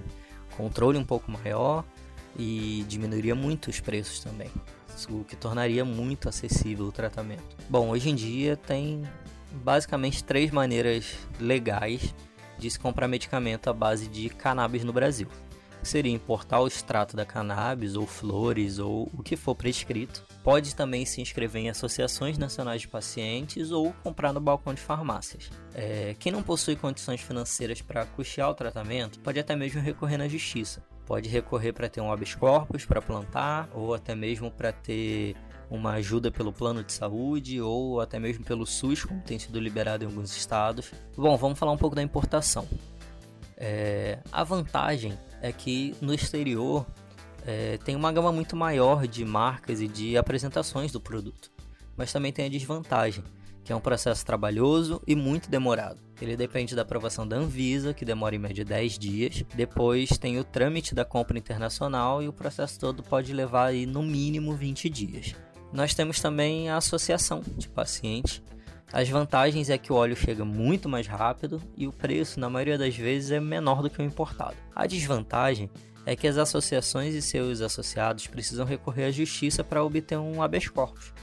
controle 0.55 0.97
um 0.97 1.03
pouco 1.03 1.31
maior 1.31 1.83
e 2.37 2.85
diminuiria 2.87 3.35
muito 3.35 3.69
os 3.69 3.79
preços 3.79 4.19
também, 4.19 4.49
o 5.09 5.23
que 5.23 5.35
tornaria 5.35 5.83
muito 5.83 6.29
acessível 6.29 6.85
o 6.85 6.91
tratamento. 6.91 7.57
Bom, 7.69 7.89
hoje 7.89 8.09
em 8.09 8.15
dia 8.15 8.55
tem 8.55 9.03
basicamente 9.51 10.23
três 10.23 10.51
maneiras 10.51 11.15
legais 11.39 12.13
de 12.57 12.69
se 12.69 12.79
comprar 12.79 13.07
medicamento 13.07 13.69
à 13.69 13.73
base 13.73 14.07
de 14.07 14.29
cannabis 14.29 14.83
no 14.83 14.93
Brasil. 14.93 15.27
Seria 15.83 16.11
importar 16.11 16.59
o 16.59 16.67
extrato 16.67 17.15
da 17.15 17.25
cannabis, 17.25 17.95
ou 17.95 18.05
flores, 18.05 18.77
ou 18.77 19.09
o 19.17 19.23
que 19.23 19.35
for 19.35 19.55
prescrito. 19.55 20.23
Pode 20.43 20.75
também 20.75 21.05
se 21.05 21.21
inscrever 21.21 21.63
em 21.63 21.69
associações 21.71 22.37
nacionais 22.37 22.81
de 22.81 22.87
pacientes 22.87 23.71
ou 23.71 23.91
comprar 24.03 24.31
no 24.31 24.39
balcão 24.39 24.75
de 24.75 24.81
farmácias. 24.81 25.49
É, 25.73 26.15
quem 26.19 26.31
não 26.31 26.43
possui 26.43 26.75
condições 26.75 27.21
financeiras 27.21 27.81
para 27.81 28.05
custear 28.05 28.51
o 28.51 28.53
tratamento 28.53 29.19
pode 29.21 29.39
até 29.39 29.55
mesmo 29.55 29.81
recorrer 29.81 30.17
na 30.17 30.27
justiça. 30.27 30.83
Pode 31.07 31.27
recorrer 31.27 31.73
para 31.73 31.89
ter 31.89 31.99
um 31.99 32.11
habeas 32.11 32.35
corpus 32.35 32.85
para 32.85 33.01
plantar, 33.01 33.67
ou 33.73 33.95
até 33.95 34.13
mesmo 34.13 34.51
para 34.51 34.71
ter 34.71 35.35
uma 35.71 35.93
ajuda 35.93 36.29
pelo 36.29 36.51
plano 36.51 36.83
de 36.83 36.91
saúde 36.91 37.61
ou 37.61 38.01
até 38.01 38.19
mesmo 38.19 38.43
pelo 38.43 38.67
SUS, 38.67 39.05
como 39.05 39.21
tem 39.21 39.39
sido 39.39 39.57
liberado 39.57 40.03
em 40.03 40.07
alguns 40.07 40.35
estados. 40.35 40.91
Bom, 41.15 41.35
vamos 41.37 41.57
falar 41.57 41.71
um 41.71 41.77
pouco 41.77 41.95
da 41.95 42.03
importação. 42.03 42.67
É, 43.55 44.19
a 44.31 44.43
vantagem 44.43 45.17
é 45.41 45.51
que 45.51 45.95
no 46.01 46.13
exterior 46.13 46.85
é, 47.47 47.77
tem 47.77 47.95
uma 47.95 48.11
gama 48.11 48.31
muito 48.33 48.55
maior 48.55 49.07
de 49.07 49.23
marcas 49.23 49.79
e 49.79 49.87
de 49.87 50.17
apresentações 50.17 50.91
do 50.91 50.99
produto, 50.99 51.49
mas 51.95 52.11
também 52.11 52.33
tem 52.33 52.45
a 52.45 52.49
desvantagem, 52.49 53.23
que 53.63 53.71
é 53.71 53.75
um 53.75 53.79
processo 53.79 54.25
trabalhoso 54.25 55.01
e 55.07 55.15
muito 55.15 55.49
demorado. 55.49 56.01
Ele 56.21 56.35
depende 56.35 56.75
da 56.75 56.81
aprovação 56.81 57.25
da 57.25 57.37
Anvisa, 57.37 57.93
que 57.93 58.03
demora 58.03 58.35
em 58.35 58.39
média 58.39 58.65
10 58.65 58.99
dias. 58.99 59.43
Depois 59.55 60.09
tem 60.19 60.37
o 60.37 60.43
trâmite 60.43 60.93
da 60.93 61.03
compra 61.03 61.37
internacional 61.37 62.21
e 62.21 62.27
o 62.27 62.33
processo 62.33 62.79
todo 62.79 63.01
pode 63.01 63.33
levar 63.33 63.67
aí 63.67 63.87
no 63.87 64.03
mínimo 64.03 64.53
20 64.53 64.87
dias. 64.87 65.33
Nós 65.73 65.93
temos 65.93 66.19
também 66.19 66.69
a 66.69 66.77
associação 66.77 67.41
de 67.57 67.67
pacientes. 67.67 68.41
As 68.91 69.07
vantagens 69.07 69.69
é 69.69 69.77
que 69.77 69.91
o 69.91 69.95
óleo 69.95 70.15
chega 70.15 70.43
muito 70.43 70.89
mais 70.89 71.07
rápido 71.07 71.61
e 71.77 71.87
o 71.87 71.93
preço, 71.93 72.39
na 72.39 72.49
maioria 72.49 72.77
das 72.77 72.95
vezes, 72.95 73.31
é 73.31 73.39
menor 73.39 73.81
do 73.81 73.89
que 73.89 74.01
o 74.01 74.05
importado. 74.05 74.55
A 74.75 74.85
desvantagem 74.85 75.69
é 76.05 76.15
que 76.15 76.27
as 76.27 76.37
associações 76.37 77.13
e 77.13 77.21
seus 77.21 77.61
associados 77.61 78.27
precisam 78.27 78.65
recorrer 78.65 79.05
à 79.05 79.11
justiça 79.11 79.63
para 79.63 79.83
obter 79.83 80.17
um 80.17 80.41
habeas 80.41 80.67
corpus 80.67 81.13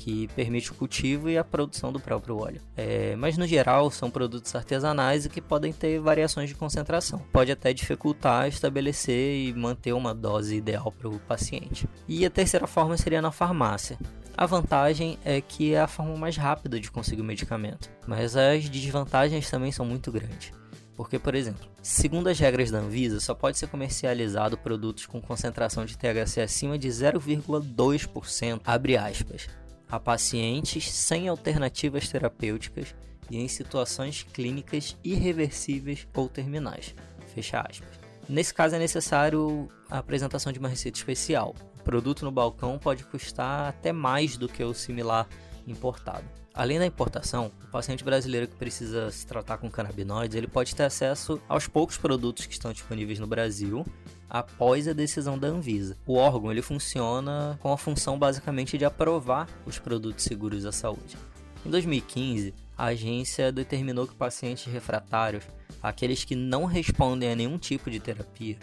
que 0.00 0.28
permite 0.28 0.72
o 0.72 0.74
cultivo 0.74 1.28
e 1.28 1.36
a 1.36 1.44
produção 1.44 1.92
do 1.92 2.00
próprio 2.00 2.38
óleo. 2.38 2.62
É, 2.74 3.14
mas 3.16 3.36
no 3.36 3.46
geral 3.46 3.90
são 3.90 4.10
produtos 4.10 4.54
artesanais 4.54 5.26
e 5.26 5.28
que 5.28 5.42
podem 5.42 5.74
ter 5.74 6.00
variações 6.00 6.48
de 6.48 6.54
concentração. 6.54 7.18
Pode 7.30 7.52
até 7.52 7.70
dificultar 7.74 8.48
estabelecer 8.48 9.36
e 9.36 9.52
manter 9.52 9.92
uma 9.92 10.14
dose 10.14 10.56
ideal 10.56 10.90
para 10.90 11.06
o 11.06 11.18
paciente. 11.20 11.86
E 12.08 12.24
a 12.24 12.30
terceira 12.30 12.66
forma 12.66 12.96
seria 12.96 13.20
na 13.20 13.30
farmácia. 13.30 13.98
A 14.34 14.46
vantagem 14.46 15.18
é 15.22 15.38
que 15.38 15.74
é 15.74 15.80
a 15.80 15.86
forma 15.86 16.16
mais 16.16 16.34
rápida 16.34 16.80
de 16.80 16.90
conseguir 16.90 17.20
o 17.20 17.24
medicamento, 17.24 17.90
mas 18.06 18.34
as 18.36 18.70
desvantagens 18.70 19.50
também 19.50 19.70
são 19.70 19.84
muito 19.84 20.10
grandes. 20.10 20.50
Porque, 20.96 21.18
por 21.18 21.34
exemplo, 21.34 21.68
segundo 21.82 22.28
as 22.28 22.38
regras 22.38 22.70
da 22.70 22.78
Anvisa, 22.78 23.20
só 23.20 23.34
pode 23.34 23.58
ser 23.58 23.68
comercializado 23.68 24.56
produtos 24.56 25.04
com 25.04 25.20
concentração 25.20 25.84
de 25.84 25.96
THC 25.96 26.40
acima 26.40 26.78
de 26.78 26.88
0,2%, 26.88 28.60
abre 28.64 28.96
aspas, 28.96 29.48
a 29.90 29.98
pacientes 29.98 30.90
sem 30.90 31.28
alternativas 31.28 32.08
terapêuticas 32.08 32.94
e 33.30 33.38
em 33.38 33.48
situações 33.48 34.22
clínicas 34.32 34.96
irreversíveis 35.02 36.06
ou 36.14 36.28
terminais. 36.28 36.94
Fecha 37.34 37.60
aspas. 37.60 38.00
Nesse 38.28 38.54
caso 38.54 38.76
é 38.76 38.78
necessário 38.78 39.68
a 39.90 39.98
apresentação 39.98 40.52
de 40.52 40.58
uma 40.58 40.68
receita 40.68 40.98
especial. 40.98 41.54
O 41.80 41.82
produto 41.82 42.24
no 42.24 42.30
balcão 42.30 42.78
pode 42.78 43.04
custar 43.04 43.68
até 43.68 43.92
mais 43.92 44.36
do 44.36 44.48
que 44.48 44.62
o 44.62 44.74
similar 44.74 45.28
importado. 45.66 46.24
Além 46.52 46.78
da 46.78 46.86
importação, 46.86 47.52
o 47.62 47.70
paciente 47.70 48.02
brasileiro 48.02 48.48
que 48.48 48.56
precisa 48.56 49.10
se 49.10 49.26
tratar 49.26 49.58
com 49.58 49.70
canabinoides, 49.70 50.36
ele 50.36 50.48
pode 50.48 50.74
ter 50.74 50.82
acesso 50.82 51.40
aos 51.48 51.66
poucos 51.66 51.96
produtos 51.96 52.46
que 52.46 52.52
estão 52.52 52.72
disponíveis 52.72 53.18
no 53.18 53.26
Brasil 53.26 53.86
após 54.28 54.86
a 54.88 54.92
decisão 54.92 55.38
da 55.38 55.48
Anvisa. 55.48 55.96
O 56.06 56.14
órgão 56.14 56.50
ele 56.50 56.62
funciona 56.62 57.58
com 57.62 57.72
a 57.72 57.78
função 57.78 58.18
basicamente 58.18 58.76
de 58.76 58.84
aprovar 58.84 59.48
os 59.64 59.78
produtos 59.78 60.24
seguros 60.24 60.66
à 60.66 60.72
saúde. 60.72 61.16
Em 61.64 61.70
2015, 61.70 62.54
a 62.76 62.86
agência 62.86 63.52
determinou 63.52 64.06
que 64.06 64.14
pacientes 64.14 64.64
refratários, 64.64 65.44
aqueles 65.82 66.24
que 66.24 66.34
não 66.34 66.64
respondem 66.64 67.30
a 67.30 67.36
nenhum 67.36 67.58
tipo 67.58 67.90
de 67.90 68.00
terapia, 68.00 68.58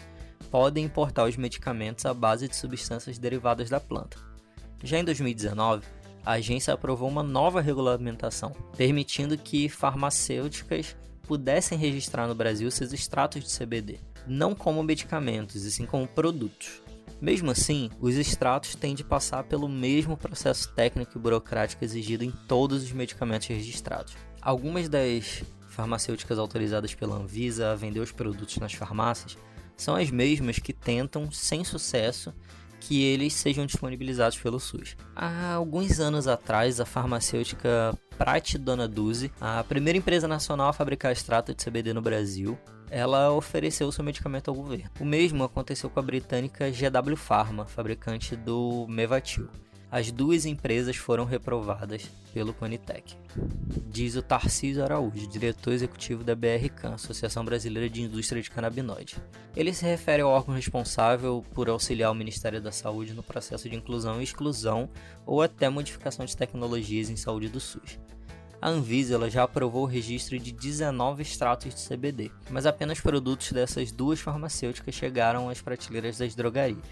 podem 0.50 0.84
importar 0.84 1.24
os 1.24 1.36
medicamentos 1.36 2.04
à 2.04 2.12
base 2.12 2.48
de 2.48 2.56
substâncias 2.56 3.18
derivadas 3.18 3.70
da 3.70 3.78
planta. 3.78 4.18
Já 4.82 4.98
em 4.98 5.04
2019, 5.04 5.84
a 6.28 6.32
agência 6.32 6.74
aprovou 6.74 7.08
uma 7.08 7.22
nova 7.22 7.58
regulamentação, 7.58 8.52
permitindo 8.76 9.38
que 9.38 9.66
farmacêuticas 9.66 10.94
pudessem 11.22 11.78
registrar 11.78 12.26
no 12.26 12.34
Brasil 12.34 12.70
seus 12.70 12.92
extratos 12.92 13.42
de 13.42 13.58
CBD, 13.58 13.98
não 14.26 14.54
como 14.54 14.82
medicamentos, 14.82 15.64
e 15.64 15.72
sim 15.72 15.86
como 15.86 16.06
produtos. 16.06 16.82
Mesmo 17.18 17.50
assim, 17.50 17.88
os 17.98 18.14
extratos 18.14 18.74
têm 18.74 18.94
de 18.94 19.02
passar 19.02 19.44
pelo 19.44 19.70
mesmo 19.70 20.18
processo 20.18 20.70
técnico 20.74 21.16
e 21.16 21.18
burocrático 21.18 21.82
exigido 21.82 22.24
em 22.24 22.30
todos 22.30 22.82
os 22.82 22.92
medicamentos 22.92 23.48
registrados. 23.48 24.14
Algumas 24.42 24.86
das 24.86 25.42
farmacêuticas 25.70 26.38
autorizadas 26.38 26.94
pela 26.94 27.16
Anvisa 27.16 27.72
a 27.72 27.74
vender 27.74 28.00
os 28.00 28.12
produtos 28.12 28.58
nas 28.58 28.74
farmácias 28.74 29.38
são 29.78 29.96
as 29.96 30.10
mesmas 30.10 30.58
que 30.58 30.74
tentam, 30.74 31.32
sem 31.32 31.64
sucesso, 31.64 32.34
que 32.80 33.02
eles 33.02 33.34
sejam 33.34 33.66
disponibilizados 33.66 34.38
pelo 34.38 34.58
SUS. 34.58 34.96
Há 35.14 35.52
alguns 35.52 36.00
anos 36.00 36.26
atrás, 36.26 36.80
a 36.80 36.84
farmacêutica 36.84 37.96
Prat 38.16 38.54
Dona 38.54 38.88
Duzi, 38.88 39.32
a 39.40 39.62
primeira 39.64 39.98
empresa 39.98 40.26
nacional 40.26 40.68
a 40.68 40.72
fabricar 40.72 41.12
extrato 41.12 41.54
de 41.54 41.64
CBD 41.64 41.92
no 41.92 42.02
Brasil, 42.02 42.58
ela 42.90 43.30
ofereceu 43.32 43.90
seu 43.92 44.02
medicamento 44.02 44.48
ao 44.48 44.54
governo. 44.54 44.90
O 45.00 45.04
mesmo 45.04 45.44
aconteceu 45.44 45.90
com 45.90 46.00
a 46.00 46.02
britânica 46.02 46.70
GW 46.70 47.16
Pharma, 47.16 47.66
fabricante 47.66 48.34
do 48.34 48.86
Mevatil. 48.88 49.48
As 49.90 50.10
duas 50.10 50.44
empresas 50.44 50.96
foram 50.96 51.24
reprovadas 51.24 52.10
pelo 52.34 52.52
Conitec. 52.52 53.16
Diz 53.90 54.16
o 54.16 54.22
Tarcísio 54.22 54.84
Araújo, 54.84 55.26
diretor 55.26 55.72
executivo 55.72 56.22
da 56.22 56.34
BRCAN, 56.34 56.92
Associação 56.92 57.42
Brasileira 57.42 57.88
de 57.88 58.02
Indústria 58.02 58.42
de 58.42 58.50
Canabinoide. 58.50 59.16
Ele 59.56 59.72
se 59.72 59.86
refere 59.86 60.20
ao 60.20 60.30
órgão 60.30 60.54
responsável 60.54 61.42
por 61.54 61.70
auxiliar 61.70 62.12
o 62.12 62.14
Ministério 62.14 62.60
da 62.60 62.70
Saúde 62.70 63.14
no 63.14 63.22
processo 63.22 63.66
de 63.66 63.76
inclusão 63.76 64.20
e 64.20 64.24
exclusão 64.24 64.90
ou 65.24 65.40
até 65.40 65.70
modificação 65.70 66.26
de 66.26 66.36
tecnologias 66.36 67.08
em 67.08 67.16
saúde 67.16 67.48
do 67.48 67.58
SUS. 67.58 67.98
A 68.60 68.68
Anvisa 68.68 69.30
já 69.30 69.44
aprovou 69.44 69.84
o 69.84 69.86
registro 69.86 70.38
de 70.38 70.52
19 70.52 71.22
extratos 71.22 71.74
de 71.74 71.88
CBD, 71.88 72.30
mas 72.50 72.66
apenas 72.66 73.00
produtos 73.00 73.52
dessas 73.52 73.90
duas 73.90 74.20
farmacêuticas 74.20 74.94
chegaram 74.94 75.48
às 75.48 75.62
prateleiras 75.62 76.18
das 76.18 76.34
drogarias 76.34 76.84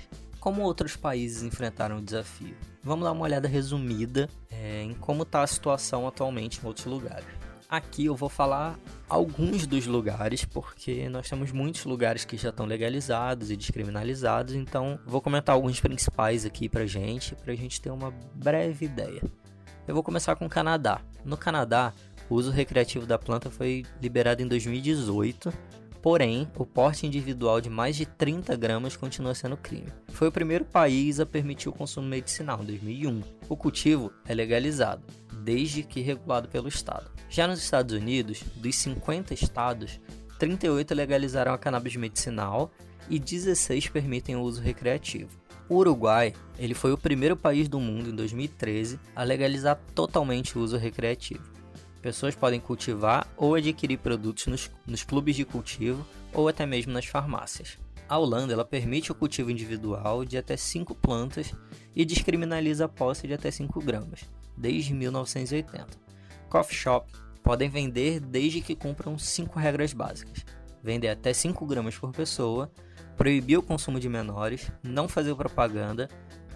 como 0.46 0.62
outros 0.62 0.94
países 0.94 1.42
enfrentaram 1.42 1.98
o 1.98 2.00
desafio. 2.00 2.54
Vamos 2.80 3.04
dar 3.04 3.10
uma 3.10 3.24
olhada 3.24 3.48
resumida 3.48 4.28
é, 4.48 4.80
em 4.80 4.94
como 4.94 5.24
está 5.24 5.42
a 5.42 5.46
situação 5.48 6.06
atualmente 6.06 6.60
em 6.62 6.66
outros 6.68 6.86
lugares. 6.86 7.26
Aqui 7.68 8.04
eu 8.06 8.14
vou 8.14 8.28
falar 8.28 8.78
alguns 9.08 9.66
dos 9.66 9.88
lugares, 9.88 10.44
porque 10.44 11.08
nós 11.08 11.28
temos 11.28 11.50
muitos 11.50 11.84
lugares 11.84 12.24
que 12.24 12.36
já 12.36 12.50
estão 12.50 12.64
legalizados 12.64 13.50
e 13.50 13.56
descriminalizados, 13.56 14.54
então 14.54 15.00
vou 15.04 15.20
comentar 15.20 15.52
alguns 15.52 15.80
principais 15.80 16.46
aqui 16.46 16.68
pra 16.68 16.86
gente, 16.86 17.34
pra 17.34 17.52
gente 17.56 17.80
ter 17.80 17.90
uma 17.90 18.12
breve 18.32 18.86
ideia. 18.86 19.24
Eu 19.84 19.94
vou 19.94 20.04
começar 20.04 20.36
com 20.36 20.46
o 20.46 20.48
Canadá. 20.48 21.00
No 21.24 21.36
Canadá, 21.36 21.92
o 22.30 22.36
uso 22.36 22.52
recreativo 22.52 23.04
da 23.04 23.18
planta 23.18 23.50
foi 23.50 23.84
liberado 24.00 24.44
em 24.44 24.46
2018 24.46 25.52
Porém, 26.06 26.48
o 26.56 26.64
porte 26.64 27.04
individual 27.04 27.60
de 27.60 27.68
mais 27.68 27.96
de 27.96 28.06
30 28.06 28.54
gramas 28.54 28.96
continua 28.96 29.34
sendo 29.34 29.56
crime. 29.56 29.92
Foi 30.06 30.28
o 30.28 30.32
primeiro 30.32 30.64
país 30.64 31.18
a 31.18 31.26
permitir 31.26 31.68
o 31.68 31.72
consumo 31.72 32.06
medicinal, 32.06 32.62
em 32.62 32.66
2001. 32.66 33.22
O 33.48 33.56
cultivo 33.56 34.12
é 34.24 34.32
legalizado, 34.32 35.02
desde 35.42 35.82
que 35.82 36.00
regulado 36.00 36.46
pelo 36.48 36.68
Estado. 36.68 37.10
Já 37.28 37.48
nos 37.48 37.60
Estados 37.60 37.92
Unidos, 37.92 38.44
dos 38.54 38.76
50 38.76 39.34
estados, 39.34 39.98
38 40.38 40.94
legalizaram 40.94 41.52
a 41.52 41.58
cannabis 41.58 41.96
medicinal 41.96 42.70
e 43.10 43.18
16 43.18 43.88
permitem 43.88 44.36
o 44.36 44.42
uso 44.42 44.62
recreativo. 44.62 45.36
O 45.68 45.74
Uruguai 45.74 46.32
ele 46.56 46.74
foi 46.74 46.92
o 46.92 46.98
primeiro 46.98 47.36
país 47.36 47.68
do 47.68 47.80
mundo, 47.80 48.10
em 48.10 48.14
2013, 48.14 49.00
a 49.12 49.24
legalizar 49.24 49.76
totalmente 49.92 50.56
o 50.56 50.62
uso 50.62 50.76
recreativo. 50.76 51.55
Pessoas 52.06 52.36
podem 52.36 52.60
cultivar 52.60 53.26
ou 53.36 53.56
adquirir 53.56 53.98
produtos 53.98 54.46
nos, 54.46 54.70
nos 54.86 55.02
clubes 55.02 55.34
de 55.34 55.44
cultivo 55.44 56.06
ou 56.32 56.46
até 56.46 56.64
mesmo 56.64 56.92
nas 56.92 57.04
farmácias. 57.04 57.78
A 58.08 58.16
Holanda 58.16 58.52
ela 58.52 58.64
permite 58.64 59.10
o 59.10 59.14
cultivo 59.14 59.50
individual 59.50 60.24
de 60.24 60.38
até 60.38 60.56
5 60.56 60.94
plantas 60.94 61.52
e 61.96 62.04
descriminaliza 62.04 62.84
a 62.84 62.88
posse 62.88 63.26
de 63.26 63.34
até 63.34 63.50
5 63.50 63.80
gramas, 63.80 64.20
desde 64.56 64.94
1980. 64.94 65.88
Coffee 66.48 66.76
shop 66.76 67.10
podem 67.42 67.68
vender 67.68 68.20
desde 68.20 68.60
que 68.60 68.76
cumpram 68.76 69.18
5 69.18 69.58
regras 69.58 69.92
básicas: 69.92 70.46
vender 70.80 71.08
até 71.08 71.32
5 71.32 71.66
gramas 71.66 71.98
por 71.98 72.12
pessoa, 72.12 72.70
proibir 73.16 73.58
o 73.58 73.62
consumo 73.64 73.98
de 73.98 74.08
menores, 74.08 74.70
não 74.80 75.08
fazer 75.08 75.34
propaganda, 75.34 76.08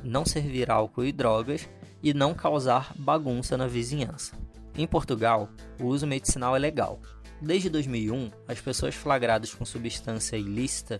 não 0.05 0.25
servir 0.25 0.71
álcool 0.71 1.07
e 1.07 1.11
drogas 1.11 1.69
e 2.01 2.15
não 2.15 2.35
causar 2.35 2.95
bagunça 2.97 3.57
na 3.57 3.67
vizinhança. 3.67 4.39
Em 4.81 4.87
Portugal, 4.87 5.51
o 5.79 5.89
uso 5.89 6.07
medicinal 6.07 6.57
é 6.57 6.59
legal. 6.59 7.03
Desde 7.39 7.69
2001, 7.69 8.31
as 8.49 8.63
pessoas 8.63 8.95
flagradas 8.95 9.53
com 9.53 9.63
substância 9.63 10.39
ilícita, 10.39 10.99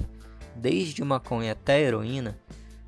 desde 0.55 1.03
maconha 1.03 1.53
até 1.53 1.81
heroína, 1.81 2.39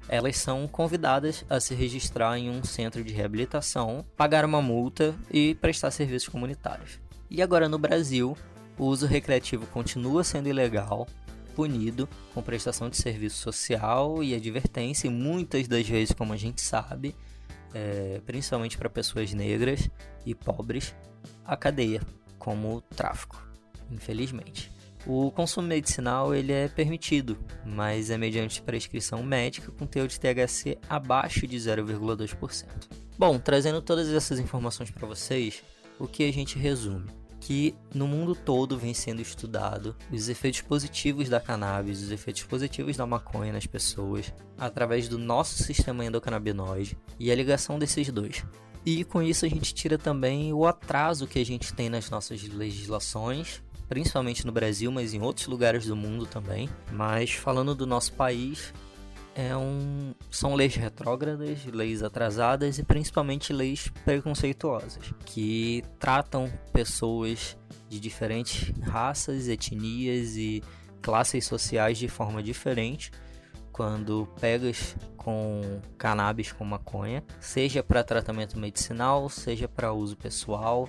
elas 0.06 0.37
são 0.37 0.68
convidadas 0.68 1.46
a 1.49 1.58
se 1.61 1.75
registrar 1.75 2.37
em 2.37 2.50
um 2.50 2.62
centro 2.62 3.02
de 3.02 3.11
reabilitação, 3.11 4.04
pagar 4.18 4.44
uma 4.44 4.61
multa 4.61 5.14
e 5.30 5.54
prestar 5.54 5.90
serviços 5.92 6.28
comunitários. 6.28 7.00
E 7.30 7.40
agora 7.40 7.70
no 7.70 7.78
Brasil, 7.78 8.37
o 8.78 8.84
uso 8.84 9.06
recreativo 9.06 9.66
continua 9.68 10.22
sendo 10.22 10.50
ilegal, 10.50 11.06
punido 11.54 12.06
com 12.34 12.42
prestação 12.42 12.90
de 12.90 12.99
serviço 12.99 13.38
social 13.38 14.22
e 14.22 14.34
advertência, 14.34 15.06
e 15.06 15.11
muitas 15.11 15.66
das 15.66 15.88
vezes, 15.88 16.14
como 16.14 16.34
a 16.34 16.37
gente 16.37 16.61
sabe, 16.61 17.16
é, 17.74 18.20
principalmente 18.24 18.76
para 18.76 18.88
pessoas 18.90 19.32
negras 19.32 19.90
e 20.24 20.34
pobres, 20.34 20.94
a 21.44 21.56
cadeia, 21.56 22.00
como 22.38 22.80
tráfico, 22.80 23.42
infelizmente. 23.90 24.70
O 25.06 25.32
consumo 25.32 25.66
medicinal 25.66 26.34
ele 26.34 26.52
é 26.52 26.68
permitido, 26.68 27.36
mas 27.64 28.08
é 28.08 28.16
mediante 28.16 28.62
prescrição 28.62 29.22
médica 29.22 29.72
com 29.72 29.84
teor 29.84 30.06
de 30.06 30.18
THC 30.18 30.78
abaixo 30.88 31.46
de 31.46 31.56
0,2%. 31.56 32.66
Bom, 33.18 33.38
trazendo 33.38 33.82
todas 33.82 34.08
essas 34.08 34.38
informações 34.38 34.90
para 34.90 35.06
vocês, 35.06 35.62
o 35.98 36.06
que 36.06 36.28
a 36.28 36.32
gente 36.32 36.58
resume? 36.58 37.21
Que 37.42 37.75
no 37.92 38.06
mundo 38.06 38.37
todo 38.37 38.78
vem 38.78 38.94
sendo 38.94 39.20
estudado 39.20 39.96
os 40.12 40.28
efeitos 40.28 40.61
positivos 40.61 41.28
da 41.28 41.40
cannabis, 41.40 42.00
os 42.00 42.12
efeitos 42.12 42.44
positivos 42.44 42.96
da 42.96 43.04
maconha 43.04 43.52
nas 43.52 43.66
pessoas, 43.66 44.32
através 44.56 45.08
do 45.08 45.18
nosso 45.18 45.61
sistema 45.61 46.04
endocannabinoide 46.04 46.96
e 47.18 47.32
a 47.32 47.34
ligação 47.34 47.80
desses 47.80 48.08
dois. 48.11 48.44
E 48.87 49.02
com 49.02 49.20
isso 49.20 49.44
a 49.44 49.49
gente 49.49 49.75
tira 49.75 49.99
também 49.99 50.52
o 50.52 50.64
atraso 50.66 51.26
que 51.26 51.40
a 51.40 51.44
gente 51.44 51.75
tem 51.75 51.90
nas 51.90 52.08
nossas 52.08 52.42
legislações, 52.44 53.61
principalmente 53.88 54.46
no 54.46 54.52
Brasil, 54.52 54.92
mas 54.92 55.12
em 55.12 55.20
outros 55.20 55.49
lugares 55.49 55.87
do 55.87 55.96
mundo 55.96 56.26
também. 56.26 56.68
Mas 56.92 57.32
falando 57.32 57.75
do 57.75 57.87
nosso 57.88 58.12
país, 58.12 58.72
é 59.34 59.56
um, 59.56 60.14
são 60.30 60.54
leis 60.54 60.74
retrógradas, 60.74 61.64
leis 61.66 62.02
atrasadas 62.02 62.78
e 62.78 62.82
principalmente 62.82 63.52
leis 63.52 63.88
preconceituosas, 64.04 65.12
que 65.24 65.82
tratam 65.98 66.52
pessoas 66.72 67.56
de 67.88 67.98
diferentes 67.98 68.72
raças, 68.80 69.48
etnias 69.48 70.36
e 70.36 70.62
classes 71.00 71.46
sociais 71.46 71.98
de 71.98 72.08
forma 72.08 72.42
diferente 72.42 73.10
quando 73.72 74.28
pegas 74.38 74.94
com 75.16 75.80
cannabis 75.96 76.52
com 76.52 76.64
maconha, 76.64 77.24
seja 77.40 77.82
para 77.82 78.04
tratamento 78.04 78.58
medicinal, 78.58 79.28
seja 79.28 79.66
para 79.66 79.92
uso 79.92 80.16
pessoal, 80.16 80.88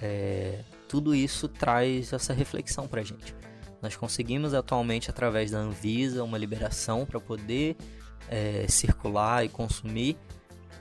é, 0.00 0.60
tudo 0.88 1.14
isso 1.14 1.48
traz 1.48 2.12
essa 2.12 2.32
reflexão 2.32 2.86
para 2.86 3.02
gente. 3.02 3.34
Nós 3.84 3.96
conseguimos 3.96 4.54
atualmente, 4.54 5.10
através 5.10 5.50
da 5.50 5.58
Anvisa, 5.58 6.24
uma 6.24 6.38
liberação 6.38 7.04
para 7.04 7.20
poder 7.20 7.76
é, 8.30 8.64
circular 8.66 9.44
e 9.44 9.48
consumir 9.50 10.16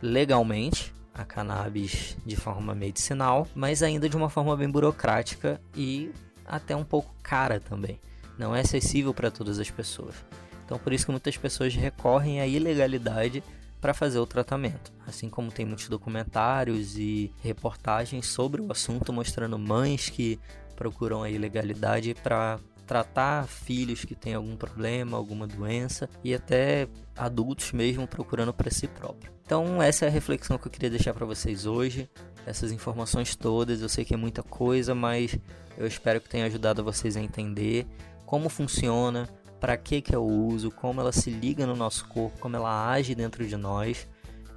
legalmente 0.01 0.93
a 1.13 1.25
cannabis 1.25 2.15
de 2.25 2.37
forma 2.37 2.73
medicinal, 2.73 3.45
mas 3.53 3.83
ainda 3.83 4.07
de 4.07 4.15
uma 4.15 4.29
forma 4.29 4.55
bem 4.55 4.69
burocrática 4.69 5.59
e 5.75 6.13
até 6.45 6.73
um 6.77 6.85
pouco 6.85 7.13
cara 7.21 7.59
também. 7.59 7.99
Não 8.37 8.55
é 8.55 8.61
acessível 8.61 9.13
para 9.13 9.29
todas 9.29 9.59
as 9.59 9.69
pessoas. 9.69 10.15
Então, 10.63 10.79
por 10.79 10.93
isso 10.93 11.05
que 11.05 11.11
muitas 11.11 11.35
pessoas 11.35 11.75
recorrem 11.75 12.39
à 12.39 12.47
ilegalidade 12.47 13.43
para 13.81 13.93
fazer 13.93 14.19
o 14.19 14.25
tratamento. 14.25 14.93
Assim 15.05 15.29
como 15.29 15.51
tem 15.51 15.65
muitos 15.65 15.89
documentários 15.89 16.97
e 16.97 17.33
reportagens 17.43 18.27
sobre 18.27 18.61
o 18.61 18.71
assunto 18.71 19.11
mostrando 19.11 19.59
mães 19.59 20.09
que 20.09 20.39
procuram 20.77 21.21
a 21.21 21.29
ilegalidade 21.29 22.15
para 22.23 22.61
tratar 22.85 23.47
filhos 23.47 24.05
que 24.05 24.15
têm 24.15 24.33
algum 24.33 24.55
problema, 24.55 25.17
alguma 25.17 25.47
doença 25.47 26.09
e 26.23 26.33
até 26.33 26.87
adultos 27.15 27.71
mesmo 27.71 28.07
procurando 28.07 28.53
para 28.53 28.69
si 28.69 28.87
próprio. 28.87 29.31
Então, 29.45 29.81
essa 29.81 30.05
é 30.05 30.07
a 30.07 30.11
reflexão 30.11 30.57
que 30.57 30.67
eu 30.67 30.71
queria 30.71 30.89
deixar 30.89 31.13
para 31.13 31.25
vocês 31.25 31.65
hoje. 31.65 32.09
Essas 32.45 32.71
informações 32.71 33.35
todas, 33.35 33.81
eu 33.81 33.89
sei 33.89 34.03
que 34.03 34.13
é 34.13 34.17
muita 34.17 34.43
coisa, 34.43 34.93
mas 34.93 35.37
eu 35.77 35.87
espero 35.87 36.19
que 36.19 36.29
tenha 36.29 36.45
ajudado 36.45 36.83
vocês 36.83 37.15
a 37.15 37.21
entender 37.21 37.85
como 38.25 38.49
funciona, 38.49 39.29
para 39.59 39.77
que 39.77 40.01
que 40.01 40.13
é 40.13 40.17
o 40.17 40.23
uso, 40.23 40.71
como 40.71 40.99
ela 40.99 41.11
se 41.11 41.29
liga 41.29 41.65
no 41.65 41.75
nosso 41.75 42.07
corpo, 42.07 42.37
como 42.39 42.55
ela 42.55 42.91
age 42.91 43.15
dentro 43.15 43.47
de 43.47 43.55
nós 43.55 44.07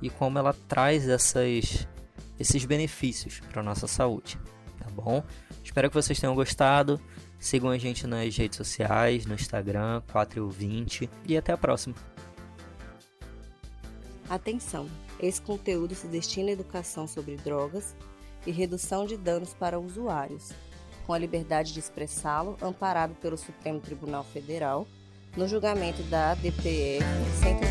e 0.03 0.11
como 0.11 0.39
ela 0.39 0.53
traz 0.67 1.09
essas 1.09 1.87
esses 2.39 2.65
benefícios 2.65 3.41
para 3.53 3.63
nossa 3.63 3.87
saúde, 3.87 4.39
tá 4.87 4.91
bom? 4.91 5.23
Espero 5.63 5.89
que 5.89 5.95
vocês 5.95 6.19
tenham 6.19 6.35
gostado. 6.35 7.01
Sigam 7.39 7.71
a 7.71 7.79
gente 7.79 8.07
nas 8.07 8.37
redes 8.37 8.57
sociais, 8.57 9.27
no 9.27 9.35
Instagram, 9.35 10.03
420 10.11 11.11
e 11.27 11.37
até 11.37 11.53
a 11.53 11.59
próxima. 11.59 11.95
Atenção! 14.29 14.89
Esse 15.21 15.41
conteúdo 15.41 15.95
se 15.95 16.07
destina 16.07 16.51
à 16.51 16.53
educação 16.53 17.07
sobre 17.07 17.37
drogas 17.37 17.95
e 18.47 18.51
redução 18.51 19.07
de 19.07 19.17
danos 19.17 19.55
para 19.55 19.79
usuários, 19.79 20.51
com 21.07 21.13
a 21.13 21.19
liberdade 21.19 21.73
de 21.73 21.79
expressá-lo, 21.79 22.57
amparado 22.61 23.15
pelo 23.15 23.37
Supremo 23.37 23.81
Tribunal 23.81 24.25
Federal, 24.25 24.87
no 25.37 25.47
julgamento 25.47 26.03
da 26.05 26.33
ADPF 26.33 27.05
125. 27.43 27.66